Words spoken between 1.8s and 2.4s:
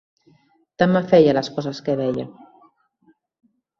que deia.